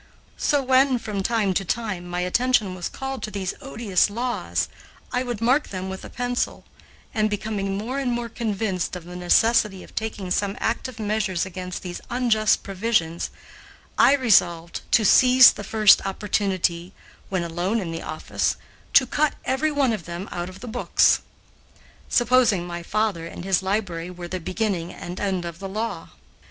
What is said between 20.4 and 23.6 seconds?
of the books; supposing my father and